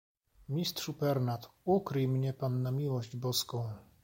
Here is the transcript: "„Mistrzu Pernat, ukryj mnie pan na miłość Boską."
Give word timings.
"„Mistrzu 0.49 0.93
Pernat, 0.93 1.49
ukryj 1.63 2.07
mnie 2.07 2.33
pan 2.33 2.61
na 2.61 2.71
miłość 2.71 3.15
Boską." 3.15 3.73